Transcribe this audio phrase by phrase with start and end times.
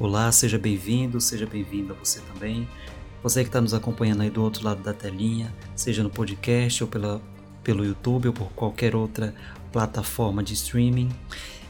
[0.00, 2.66] Olá, seja bem-vindo, seja bem-vinda você também.
[3.22, 6.88] Você que está nos acompanhando aí do outro lado da telinha, seja no podcast ou
[6.88, 7.20] pela,
[7.62, 9.34] pelo YouTube ou por qualquer outra
[9.70, 11.10] plataforma de streaming.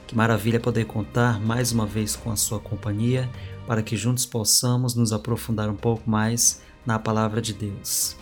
[0.07, 3.29] Que maravilha poder contar mais uma vez com a sua companhia
[3.67, 8.17] para que juntos possamos nos aprofundar um pouco mais na palavra de Deus.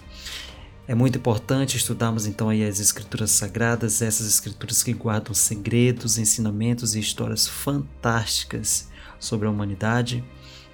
[0.90, 6.96] É muito importante estudarmos então aí as escrituras sagradas, essas escrituras que guardam segredos, ensinamentos
[6.96, 10.24] e histórias fantásticas sobre a humanidade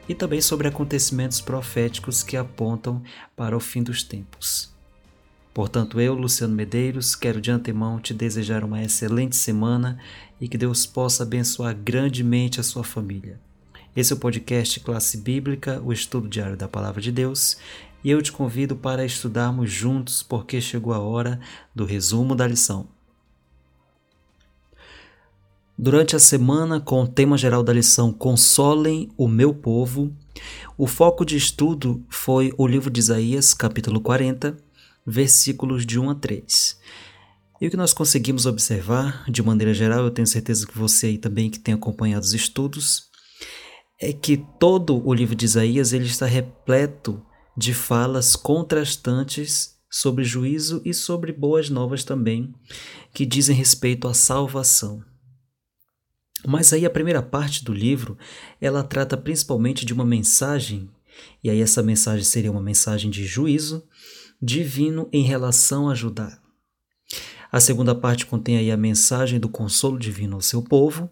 [0.08, 3.02] e também sobre acontecimentos proféticos que apontam
[3.36, 4.72] para o fim dos tempos.
[5.52, 9.98] Portanto, eu, Luciano Medeiros, quero de antemão te desejar uma excelente semana
[10.40, 13.38] e que Deus possa abençoar grandemente a sua família.
[13.94, 17.58] Esse é o podcast Classe Bíblica, o estudo diário da Palavra de Deus,
[18.06, 21.40] e eu te convido para estudarmos juntos porque chegou a hora
[21.74, 22.86] do resumo da lição.
[25.76, 30.14] Durante a semana, com o tema geral da lição Consolem o meu povo,
[30.78, 34.56] o foco de estudo foi o livro de Isaías, capítulo 40,
[35.04, 36.80] versículos de 1 a 3.
[37.60, 41.18] E o que nós conseguimos observar, de maneira geral, eu tenho certeza que você aí
[41.18, 43.10] também que tem acompanhado os estudos,
[44.00, 47.20] é que todo o livro de Isaías ele está repleto
[47.56, 52.54] de falas contrastantes sobre juízo e sobre boas novas também,
[53.14, 55.02] que dizem respeito à salvação.
[56.46, 58.18] Mas aí a primeira parte do livro,
[58.60, 60.90] ela trata principalmente de uma mensagem,
[61.42, 63.86] e aí essa mensagem seria uma mensagem de juízo
[64.40, 66.38] divino em relação a Judá.
[67.50, 71.10] A segunda parte contém aí a mensagem do consolo divino ao seu povo,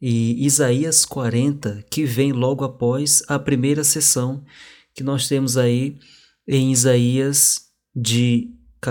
[0.00, 4.44] e Isaías 40, que vem logo após a primeira sessão
[4.94, 5.98] que nós temos aí
[6.46, 7.60] em Isaías
[7.94, 8.50] de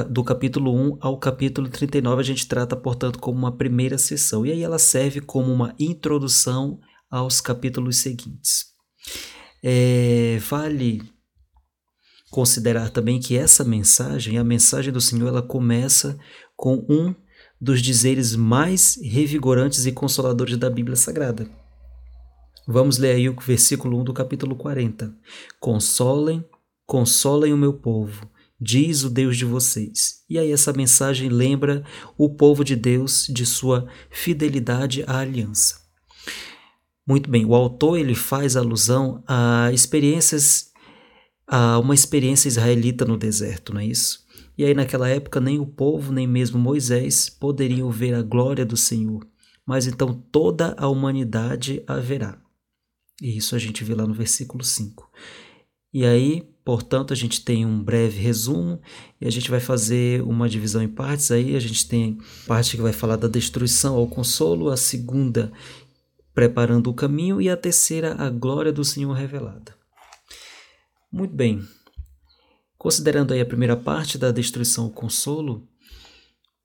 [0.10, 4.44] do capítulo 1 ao capítulo 39 a gente trata, portanto, como uma primeira sessão.
[4.44, 6.80] E aí ela serve como uma introdução
[7.12, 8.66] aos capítulos seguintes.
[9.64, 11.04] É, vale
[12.32, 16.18] considerar também que essa mensagem, a mensagem do Senhor, ela começa
[16.56, 17.14] com um
[17.62, 21.48] dos dizeres mais revigorantes e consoladores da Bíblia Sagrada.
[22.68, 25.14] Vamos ler aí o versículo 1 do capítulo 40.
[25.60, 26.44] Consolem,
[26.86, 28.32] consolem o meu povo
[28.64, 30.24] diz o Deus de vocês.
[30.30, 31.84] E aí essa mensagem lembra
[32.18, 35.82] o povo de Deus de sua fidelidade à aliança.
[37.06, 40.72] Muito bem, o autor ele faz alusão a experiências
[41.46, 44.24] a uma experiência israelita no deserto, não é isso?
[44.58, 48.78] E aí naquela época nem o povo, nem mesmo Moisés poderiam ver a glória do
[48.78, 49.28] Senhor,
[49.66, 52.43] mas então toda a humanidade haverá.
[53.22, 55.10] E isso a gente vê lá no versículo 5.
[55.94, 58.82] E aí Portanto, a gente tem um breve resumo
[59.20, 61.30] e a gente vai fazer uma divisão em partes.
[61.30, 65.52] Aí a gente tem parte que vai falar da destruição ao consolo, a segunda,
[66.34, 69.76] preparando o caminho, e a terceira, a glória do Senhor revelada.
[71.12, 71.62] Muito bem.
[72.78, 75.68] Considerando aí a primeira parte da destruição ao consolo,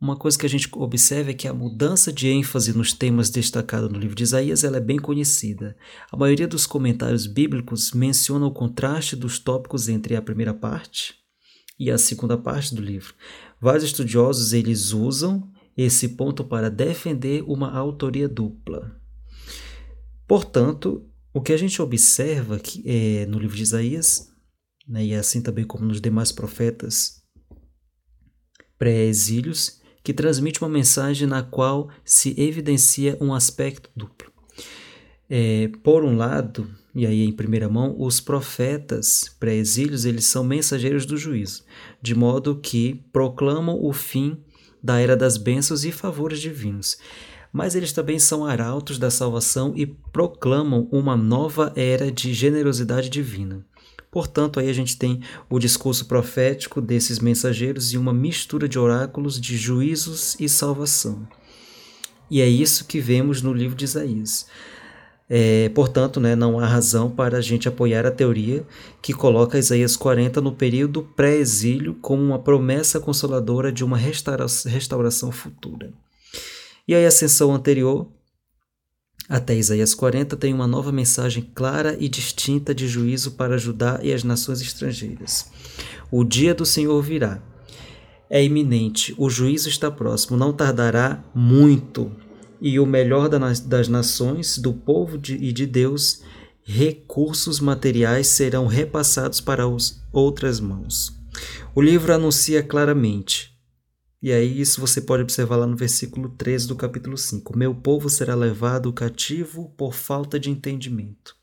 [0.00, 3.90] uma coisa que a gente observa é que a mudança de ênfase nos temas destacados
[3.90, 5.76] no livro de Isaías ela é bem conhecida.
[6.12, 11.16] A maioria dos comentários bíblicos menciona o contraste dos tópicos entre a primeira parte
[11.78, 13.12] e a segunda parte do livro.
[13.60, 18.96] Vários estudiosos eles usam esse ponto para defender uma autoria dupla.
[20.28, 24.28] Portanto, o que a gente observa aqui, é, no livro de Isaías,
[24.86, 27.18] né, e assim também como nos demais profetas
[28.78, 34.30] pré-exílios, que transmite uma mensagem na qual se evidencia um aspecto duplo.
[35.30, 41.04] É, por um lado, e aí em primeira mão, os profetas pré-exílios eles são mensageiros
[41.04, 41.64] do juízo,
[42.00, 44.38] de modo que proclamam o fim
[44.82, 46.98] da era das bênçãos e favores divinos.
[47.52, 53.64] Mas eles também são arautos da salvação e proclamam uma nova era de generosidade divina.
[54.10, 55.20] Portanto, aí a gente tem
[55.50, 61.28] o discurso profético desses mensageiros e uma mistura de oráculos de juízos e salvação.
[62.30, 64.46] E é isso que vemos no livro de Isaías.
[65.30, 68.66] É, portanto, né, não há razão para a gente apoiar a teoria
[69.02, 75.30] que coloca Isaías 40 no período pré-exílio como uma promessa consoladora de uma restaura restauração
[75.30, 75.92] futura.
[76.86, 78.08] E a ascensão anterior
[79.28, 84.12] até Isaías 40 tem uma nova mensagem clara e distinta de juízo para Judá e
[84.12, 85.50] as nações estrangeiras.
[86.10, 87.42] O dia do Senhor virá.
[88.30, 92.10] É iminente, o juízo está próximo, não tardará muito.
[92.60, 96.22] E o melhor das nações, do povo e de Deus,
[96.62, 101.16] recursos materiais serão repassados para as outras mãos.
[101.74, 103.57] O livro anuncia claramente:
[104.20, 107.56] e aí, isso você pode observar lá no versículo 13 do capítulo 5.
[107.56, 111.36] Meu povo será levado cativo por falta de entendimento.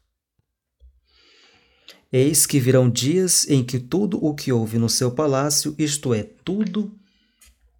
[2.11, 6.23] Eis que virão dias em que tudo o que houve no seu palácio, isto é,
[6.23, 6.93] tudo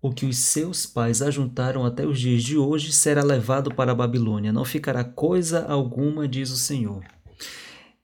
[0.01, 3.95] o que os seus pais ajuntaram até os dias de hoje, será levado para a
[3.95, 4.53] Babilônia.
[4.53, 7.03] Não ficará coisa alguma, diz o Senhor.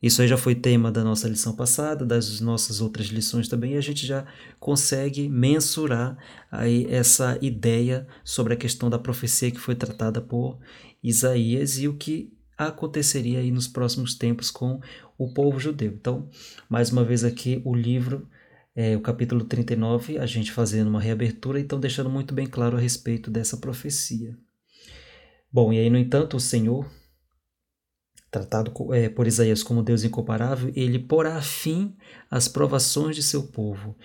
[0.02, 3.78] Isso aí já foi tema da nossa lição passada, das nossas outras lições também, e
[3.78, 4.26] a gente já
[4.60, 6.18] consegue mensurar
[6.52, 10.58] aí essa ideia sobre a questão da profecia que foi tratada por
[11.04, 14.80] Isaías e o que aconteceria aí nos próximos tempos com
[15.18, 15.92] o povo judeu.
[15.92, 16.28] Então,
[16.68, 18.28] mais uma vez aqui o livro,
[18.76, 22.80] é, o capítulo 39, a gente fazendo uma reabertura, então deixando muito bem claro a
[22.80, 24.36] respeito dessa profecia.
[25.52, 26.90] Bom, e aí, no entanto, o Senhor
[28.32, 31.94] tratado é, por Isaías como Deus incomparável, ele porá fim
[32.30, 33.96] às provações de seu povo,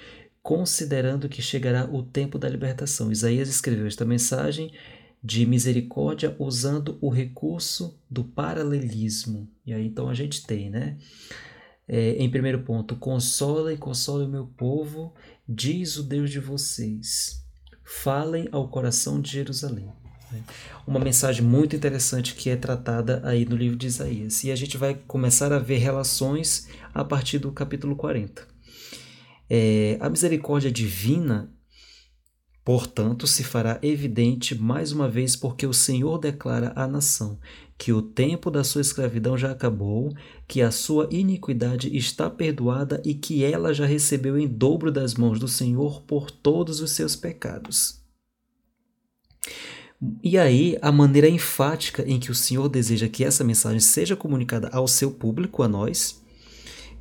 [0.43, 3.13] considerando que chegará o tempo da libertação.
[3.13, 4.73] Isaías escreveu esta mensagem
[5.23, 9.49] de misericórdia usando o recurso do paralelismo.
[9.65, 10.99] E aí então a gente tem, né?
[11.89, 15.15] É, em primeiro ponto, consola e consola o meu povo,
[15.49, 17.45] diz o Deus de vocês.
[17.85, 19.93] Falem ao coração de Jerusalém.
[20.31, 20.43] Né?
[20.87, 24.45] Uma mensagem muito interessante que é tratada aí no livro de Isaías.
[24.45, 28.47] E a gente vai começar a ver relações a partir do capítulo 40.
[29.49, 31.53] É, a misericórdia divina,
[32.65, 37.39] portanto, se fará evidente mais uma vez porque o Senhor declara à nação
[37.79, 40.15] que o tempo da sua escravidão já acabou,
[40.49, 45.39] que a sua iniquidade está perdoada e que ela já recebeu em dobro das mãos
[45.39, 48.01] do Senhor por todos os seus pecados.
[50.23, 54.69] E aí, a maneira enfática em que o Senhor deseja que essa mensagem seja comunicada
[54.69, 56.23] ao seu público, a nós,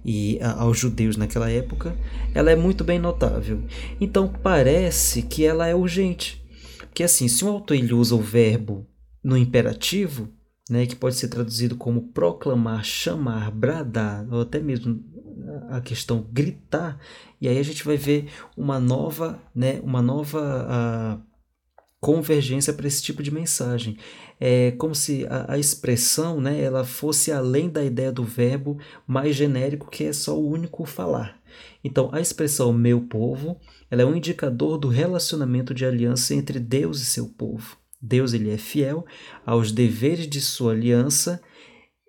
[0.03, 1.95] e aos judeus naquela época,
[2.33, 3.63] ela é muito bem notável.
[3.99, 6.45] Então, parece que ela é urgente.
[6.79, 8.87] Porque, assim, se um autor ele usa o verbo
[9.23, 10.29] no imperativo,
[10.69, 15.03] né, que pode ser traduzido como proclamar, chamar, bradar, ou até mesmo
[15.69, 16.99] a questão gritar,
[17.41, 21.21] e aí a gente vai ver uma nova, né, uma nova
[21.99, 23.97] convergência para esse tipo de mensagem.
[24.39, 28.77] É como se a, a, expressão né, ela fosse além da ideia do verbo
[29.07, 31.39] mais genérico, que é só o único falar.
[31.83, 33.59] Então, a expressão meu povo
[33.89, 37.77] ela é um indicador do relacionamento de aliança entre Deus e seu povo.
[38.01, 39.05] Deus ele é fiel
[39.45, 41.41] aos deveres de sua aliança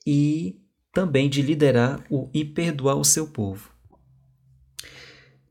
[0.06, 0.56] e
[0.92, 3.75] também de liderar o, e perdoar o seu povo.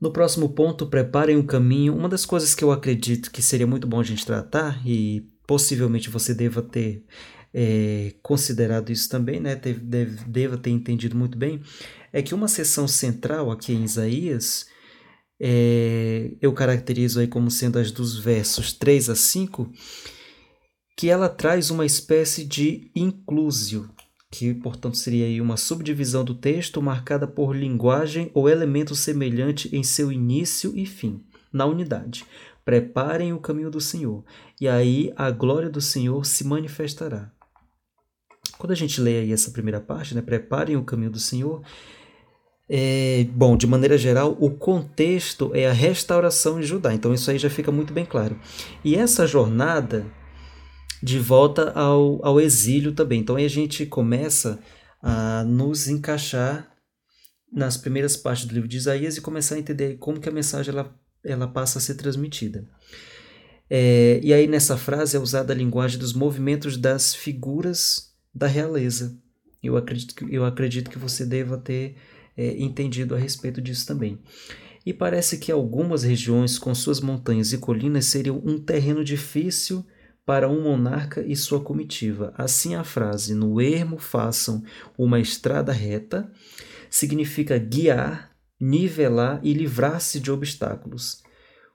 [0.06, 1.92] No próximo ponto, preparem um caminho.
[1.92, 6.08] Uma das coisas que eu acredito que seria muito bom a gente tratar, e possivelmente
[6.08, 7.04] você deva ter
[7.52, 9.56] é, considerado isso também, né?
[9.56, 11.60] Deve, deve, deva ter entendido muito bem,
[12.12, 14.66] é que uma seção central aqui em Isaías,
[15.40, 19.72] é, eu caracterizo aí como sendo as dos versos 3 a 5,
[20.96, 23.90] que ela traz uma espécie de inclusio,
[24.30, 30.10] que portanto seria uma subdivisão do texto marcada por linguagem ou elemento semelhante em seu
[30.10, 32.24] início e fim, na unidade.
[32.64, 34.24] Preparem o caminho do Senhor,
[34.60, 37.30] e aí a glória do Senhor se manifestará.
[38.58, 41.62] Quando a gente lê aí essa primeira parte, né, preparem o caminho do Senhor,
[42.68, 47.38] é, bom, de maneira geral, o contexto é a restauração de Judá, então isso aí
[47.38, 48.36] já fica muito bem claro.
[48.84, 50.04] E essa jornada
[51.06, 53.20] de volta ao, ao exílio também.
[53.20, 54.58] Então aí a gente começa
[55.00, 56.68] a nos encaixar
[57.52, 60.74] nas primeiras partes do livro de Isaías e começar a entender como que a mensagem
[60.74, 60.92] ela,
[61.24, 62.68] ela passa a ser transmitida.
[63.70, 69.16] É, e aí nessa frase é usada a linguagem dos movimentos das figuras da realeza.
[69.62, 71.94] Eu acredito que, eu acredito que você deva ter
[72.36, 74.18] é, entendido a respeito disso também.
[74.84, 79.86] E parece que algumas regiões com suas montanhas e colinas seriam um terreno difícil
[80.26, 82.34] para um monarca e sua comitiva.
[82.36, 84.64] Assim, a frase no ermo façam
[84.98, 86.30] uma estrada reta
[86.90, 91.22] significa guiar, nivelar e livrar-se de obstáculos,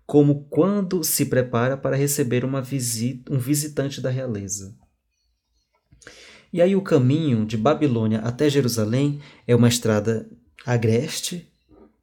[0.06, 4.76] como quando se prepara para receber uma visita, um visitante da realeza.
[6.52, 10.30] E aí o caminho de Babilônia até Jerusalém é uma estrada
[10.66, 11.48] agreste,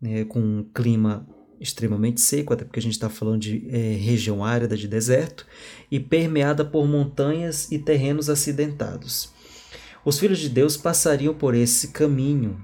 [0.01, 1.29] né, com um clima
[1.61, 5.47] extremamente seco, até porque a gente está falando de é, região árida de deserto,
[5.91, 9.31] e permeada por montanhas e terrenos acidentados.
[10.05, 12.61] Os filhos de Deus passariam por esse caminho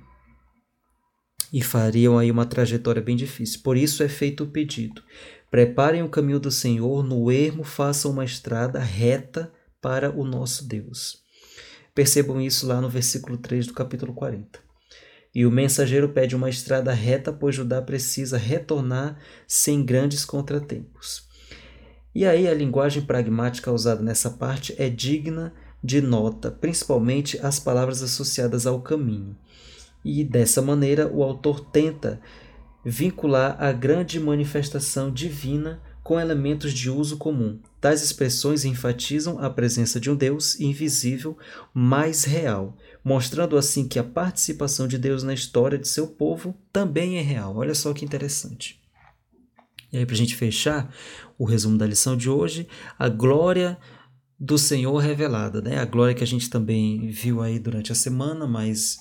[1.53, 3.61] e fariam aí uma trajetória bem difícil.
[3.63, 5.03] Por isso é feito o pedido:
[5.51, 11.23] preparem o caminho do Senhor, no ermo façam uma estrada reta para o nosso Deus.
[11.95, 14.64] Percebam isso lá no versículo 3 do capítulo 40.
[15.35, 21.27] E o mensageiro pede uma estrada reta, pois Judá precisa retornar sem grandes contratempos.
[22.15, 28.03] E aí a linguagem pragmática usada nessa parte é digna de nota, principalmente as palavras
[28.03, 29.37] associadas ao caminho.
[30.05, 32.21] E dessa maneira, o autor tenta
[32.85, 37.59] vincular a grande manifestação divina com elementos de uso comum.
[37.81, 41.37] Tais expressões enfatizam a presença de um Deus invisível,
[41.73, 47.17] mais real, mostrando assim que a participação de Deus na história de seu povo também
[47.17, 47.57] é real.
[47.57, 48.79] Olha só que interessante.
[49.91, 50.95] E aí, para a gente fechar
[51.39, 52.69] o resumo da lição de hoje,
[52.99, 53.79] a glória
[54.39, 55.79] do Senhor revelada, né?
[55.79, 58.99] A glória que a gente também viu aí durante a semana, mas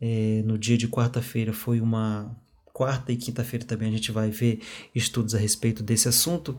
[0.00, 2.34] é, no dia de quarta-feira foi uma
[2.80, 4.60] quarta e quinta-feira também a gente vai ver
[4.94, 6.56] estudos a respeito desse assunto,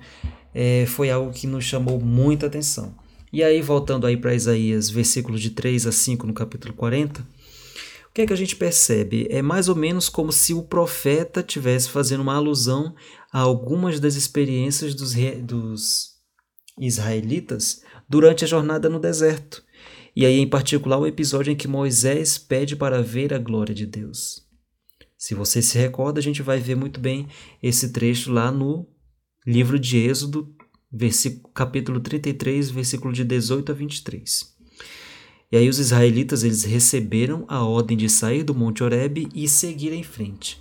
[0.53, 2.93] é, foi algo que nos chamou muita atenção.
[3.33, 8.13] E aí, voltando aí para Isaías, versículos de 3 a 5 no capítulo 40, o
[8.13, 9.25] que é que a gente percebe?
[9.31, 12.93] É mais ou menos como se o profeta tivesse fazendo uma alusão
[13.33, 16.11] a algumas das experiências dos, dos
[16.79, 19.63] israelitas durante a jornada no deserto.
[20.15, 23.87] E aí, em particular, o episódio em que Moisés pede para ver a glória de
[23.87, 24.50] Deus.
[25.21, 27.27] Se você se recorda, a gente vai ver muito bem
[27.61, 28.87] esse trecho lá no
[29.45, 30.51] livro de Êxodo,
[31.53, 34.55] capítulo 33, versículo de 18 a 23.
[35.51, 39.93] E aí os israelitas eles receberam a ordem de sair do Monte Horebe e seguir
[39.93, 40.59] em frente.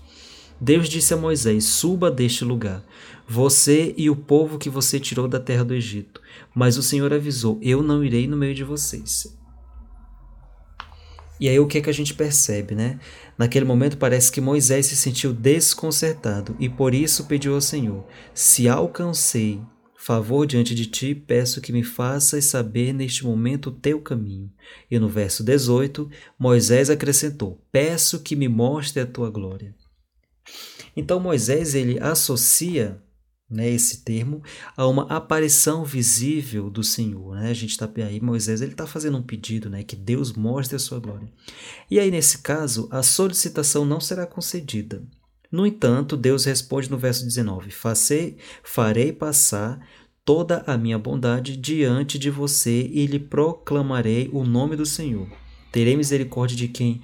[0.60, 2.84] Deus disse a Moisés: Suba deste lugar,
[3.26, 6.20] você e o povo que você tirou da terra do Egito.
[6.54, 9.39] Mas o Senhor avisou: Eu não irei no meio de vocês.
[11.40, 13.00] E aí o que é que a gente percebe, né?
[13.38, 18.68] Naquele momento parece que Moisés se sentiu desconcertado e por isso pediu ao Senhor: Se
[18.68, 19.60] alcancei
[20.00, 24.50] favor diante de ti, peço que me faças saber neste momento o teu caminho.
[24.90, 29.74] E no verso 18, Moisés acrescentou: Peço que me mostre a tua glória.
[30.96, 33.00] Então Moisés ele associa
[33.50, 34.42] né, esse termo,
[34.76, 37.34] a uma aparição visível do Senhor.
[37.34, 37.50] Né?
[37.50, 40.78] A gente está aí, Moisés ele está fazendo um pedido, né, que Deus mostre a
[40.78, 41.28] sua glória.
[41.90, 45.02] E aí, nesse caso, a solicitação não será concedida.
[45.50, 49.84] No entanto, Deus responde no verso 19: Facei, Farei passar
[50.24, 55.26] toda a minha bondade diante de você e lhe proclamarei o nome do Senhor.
[55.72, 57.00] Terei misericórdia de quem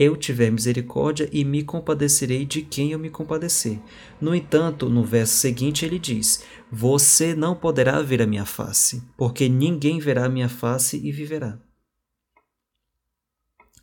[0.00, 3.78] eu tiver misericórdia e me compadecerei de quem eu me compadecer.
[4.18, 6.42] No entanto, no verso seguinte ele diz:
[6.72, 11.60] Você não poderá ver a minha face, porque ninguém verá a minha face e viverá.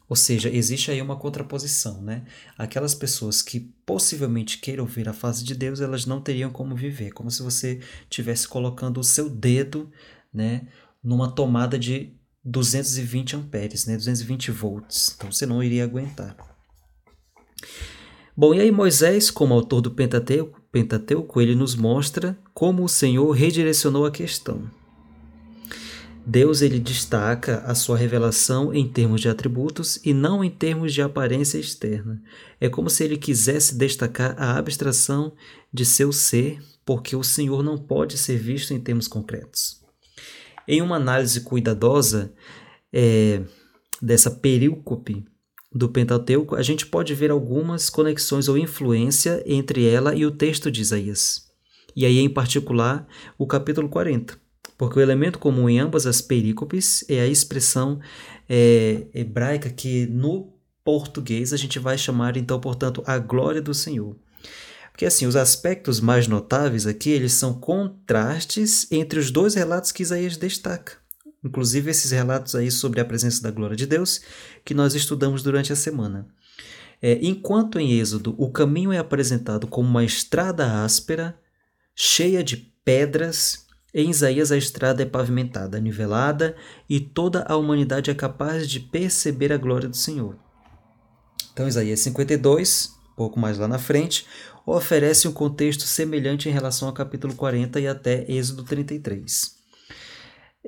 [0.10, 2.26] Ou seja, existe aí uma contraposição, né?
[2.58, 7.12] Aquelas pessoas que possivelmente queiram ver a face de Deus, elas não teriam como viver,
[7.12, 9.92] como se você estivesse colocando o seu dedo,
[10.34, 10.68] né,
[11.04, 12.17] numa tomada de
[12.48, 13.98] 220 amperes, né?
[13.98, 15.14] 220 volts.
[15.18, 16.36] Então você não iria aguentar.
[18.36, 23.30] Bom, e aí Moisés, como autor do Pentateuco, Pentateuco, ele nos mostra como o Senhor
[23.32, 24.70] redirecionou a questão.
[26.26, 31.02] Deus ele destaca a sua revelação em termos de atributos e não em termos de
[31.02, 32.22] aparência externa.
[32.62, 35.34] É como se ele quisesse destacar a abstração
[35.74, 39.87] de seu ser, porque o Senhor não pode ser visto em termos concretos.
[40.68, 42.34] Em uma análise cuidadosa
[42.92, 43.42] é,
[44.02, 45.26] dessa perícope
[45.74, 50.72] do Pentateuco, a gente pode ver algumas conexões ou influência entre ela e o texto
[50.72, 51.48] de Isaías.
[51.96, 53.08] E aí, em particular,
[53.38, 54.40] o capítulo 40,
[54.78, 58.00] porque o elemento comum em ambas as perícopes é a expressão
[58.48, 64.16] é, hebraica que no português a gente vai chamar, então, portanto, a glória do Senhor.
[64.98, 70.02] Porque assim, os aspectos mais notáveis aqui, eles são contrastes entre os dois relatos que
[70.02, 70.94] Isaías destaca.
[71.44, 74.22] Inclusive esses relatos aí sobre a presença da glória de Deus
[74.66, 76.28] que nós estudamos durante a semana.
[77.00, 81.40] É, enquanto em Êxodo o caminho é apresentado como uma estrada áspera,
[81.96, 86.56] cheia de pedras, em Isaías a estrada é pavimentada, nivelada
[86.90, 90.36] e toda a humanidade é capaz de perceber a glória do Senhor.
[91.54, 94.28] Então, Isaías 52, pouco mais lá na frente,
[94.64, 99.58] oferece um contexto semelhante em relação ao capítulo 40 e até Êxodo 33.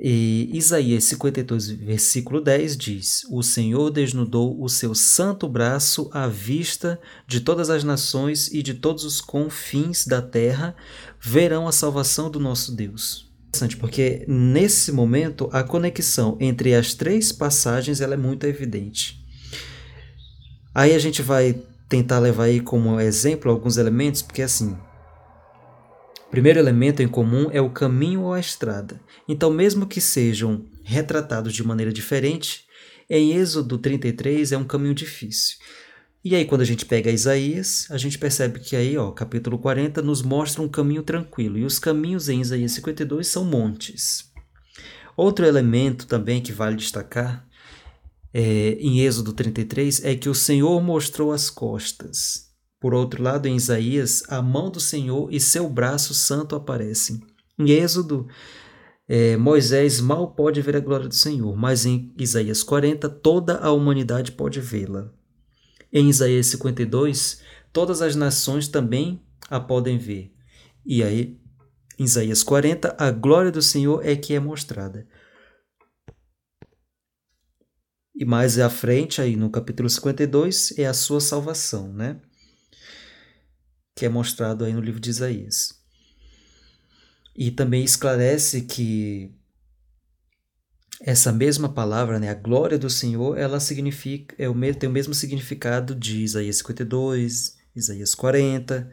[0.02, 7.00] E Isaías 52, versículo 10 diz: O Senhor desnudou o seu santo braço à vista
[7.28, 10.76] de todas as nações e de todos os confins da terra
[11.22, 13.30] verão a salvação do nosso Deus.
[13.50, 19.20] Interessante, porque nesse momento a conexão entre as três passagens ela é muito evidente.
[20.74, 24.78] Aí a gente vai tentar levar aí como exemplo alguns elementos, porque assim,
[26.28, 29.02] o primeiro elemento em comum é o caminho ou a estrada.
[29.28, 32.66] Então, mesmo que sejam retratados de maneira diferente,
[33.10, 35.58] em Êxodo 33 é um caminho difícil.
[36.24, 40.02] E aí, quando a gente pega Isaías, a gente percebe que aí, ó, capítulo 40
[40.04, 41.58] nos mostra um caminho tranquilo.
[41.58, 44.32] E os caminhos em Isaías 52 são montes.
[45.18, 47.49] Outro elemento também que vale destacar
[48.34, 52.50] é, em Êxodo 33 é que o Senhor mostrou as costas.
[52.80, 57.20] Por outro lado, em Isaías, a mão do Senhor e seu braço santo aparecem.
[57.58, 58.28] Em Êxodo,
[59.08, 63.72] é, Moisés mal pode ver a glória do Senhor, mas em Isaías 40, toda a
[63.72, 65.12] humanidade pode vê-la.
[65.92, 67.42] Em Isaías 52,
[67.74, 70.32] todas as nações também a podem ver.
[70.86, 71.38] E aí,
[71.98, 75.08] em Isaías 40, a glória do Senhor é que é mostrada.
[78.20, 82.18] E mais à frente, aí no capítulo 52, é a sua salvação, né?
[83.96, 85.80] Que é mostrado aí no livro de Isaías.
[87.34, 89.32] E também esclarece que
[91.00, 94.92] essa mesma palavra, né, a glória do Senhor, ela significa, é o mesmo, tem o
[94.92, 98.92] mesmo significado de Isaías 52, Isaías 40,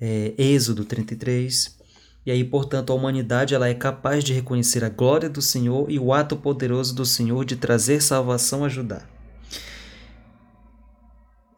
[0.00, 1.78] é, Êxodo 33.
[2.26, 5.98] E aí, portanto, a humanidade ela é capaz de reconhecer a glória do Senhor e
[5.98, 9.06] o ato poderoso do Senhor de trazer salvação a Judá.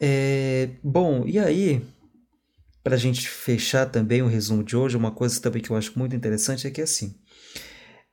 [0.01, 1.87] É, bom, e aí,
[2.83, 5.99] para a gente fechar também o resumo de hoje, uma coisa também que eu acho
[5.99, 7.17] muito interessante é que assim,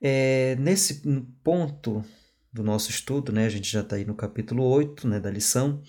[0.01, 1.01] é, nesse
[1.43, 2.03] ponto
[2.51, 5.81] do nosso estudo, né, a gente já está aí no capítulo 8 né, da lição,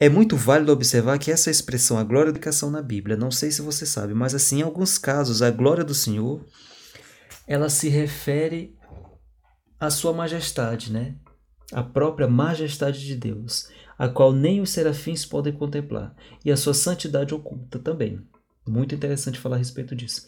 [0.00, 3.50] é muito válido observar que essa expressão, a glória da educação na Bíblia, não sei
[3.50, 6.44] se você sabe, mas assim, em alguns casos, a glória do Senhor,
[7.46, 8.76] ela se refere
[9.80, 11.16] à sua majestade, né?
[11.72, 16.14] A própria majestade de Deus, a qual nem os serafins podem contemplar,
[16.44, 18.20] e a sua santidade oculta também.
[18.66, 20.26] Muito interessante falar a respeito disso.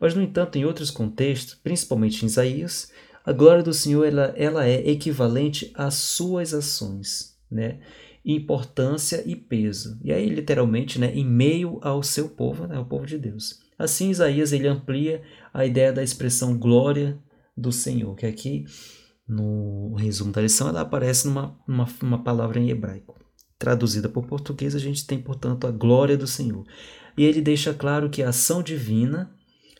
[0.00, 2.90] Mas, no entanto, em outros contextos, principalmente em Isaías,
[3.24, 7.78] a glória do Senhor ela, ela é equivalente às suas ações, né?
[8.24, 9.98] Importância e peso.
[10.02, 13.60] E aí, literalmente, né, em meio ao seu povo, né, o povo de Deus.
[13.78, 17.18] Assim, Isaías ele amplia a ideia da expressão glória
[17.56, 18.64] do Senhor, que aqui,
[19.28, 23.18] no resumo da lição, ela aparece numa, numa, numa palavra em hebraico.
[23.58, 26.64] Traduzida por português, a gente tem, portanto, a glória do Senhor.
[27.16, 29.30] E ele deixa claro que a ação divina,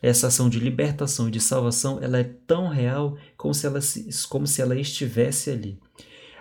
[0.02, 3.80] essa ação de libertação e de salvação, ela é tão real como se ela,
[4.28, 5.78] como se ela estivesse ali.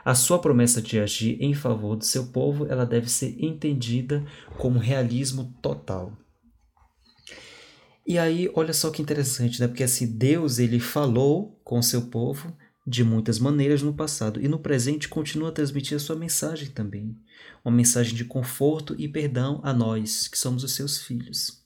[0.03, 4.25] A sua promessa de agir em favor do seu povo, ela deve ser entendida
[4.57, 6.17] como realismo total.
[8.05, 9.67] E aí, olha só que interessante, né?
[9.67, 12.53] Porque assim, Deus ele falou com o seu povo
[12.85, 17.17] de muitas maneiras no passado e no presente continua a transmitir a sua mensagem também,
[17.63, 21.63] uma mensagem de conforto e perdão a nós, que somos os seus filhos.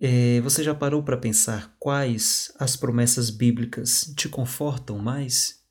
[0.00, 5.63] É, você já parou para pensar quais as promessas bíblicas te confortam mais?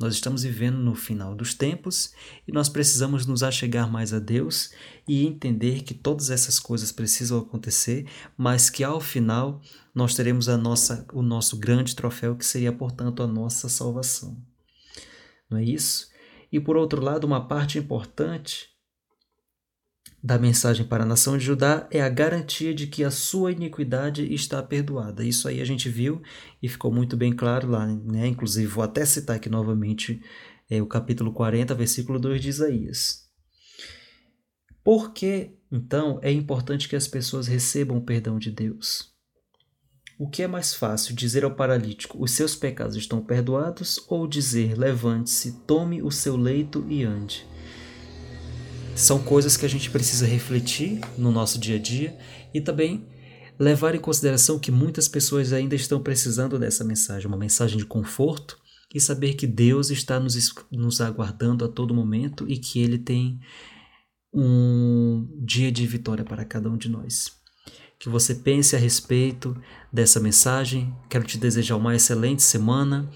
[0.00, 2.14] Nós estamos vivendo no final dos tempos
[2.48, 4.72] e nós precisamos nos achegar mais a Deus
[5.06, 9.60] e entender que todas essas coisas precisam acontecer, mas que ao final
[9.94, 14.42] nós teremos a nossa, o nosso grande troféu, que seria, portanto, a nossa salvação.
[15.50, 16.08] Não é isso?
[16.50, 18.70] E por outro lado, uma parte importante
[20.22, 24.32] da mensagem para a nação de Judá é a garantia de que a sua iniquidade
[24.32, 25.24] está perdoada.
[25.24, 26.22] Isso aí a gente viu
[26.62, 28.26] e ficou muito bem claro lá, né?
[28.26, 30.20] Inclusive, vou até citar aqui novamente
[30.68, 33.30] é, o capítulo 40, versículo 2 de Isaías.
[34.84, 39.10] Por que, então, é importante que as pessoas recebam o perdão de Deus?
[40.18, 44.78] O que é mais fácil, dizer ao paralítico, os seus pecados estão perdoados, ou dizer,
[44.78, 47.46] levante-se, tome o seu leito e ande?
[48.94, 52.16] São coisas que a gente precisa refletir no nosso dia a dia
[52.52, 53.06] e também
[53.58, 58.58] levar em consideração que muitas pessoas ainda estão precisando dessa mensagem, uma mensagem de conforto
[58.94, 63.38] e saber que Deus está nos, nos aguardando a todo momento e que Ele tem
[64.32, 67.32] um dia de vitória para cada um de nós.
[67.98, 69.54] Que você pense a respeito
[69.92, 70.94] dessa mensagem.
[71.08, 73.10] Quero te desejar uma excelente semana.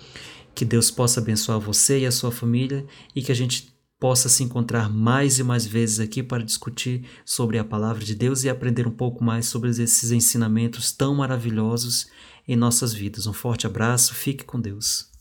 [0.54, 3.73] Que Deus possa abençoar você e a sua família e que a gente
[4.04, 8.44] possa se encontrar mais e mais vezes aqui para discutir sobre a palavra de Deus
[8.44, 12.08] e aprender um pouco mais sobre esses ensinamentos tão maravilhosos
[12.46, 13.26] em nossas vidas.
[13.26, 15.13] Um forte abraço, fique com Deus.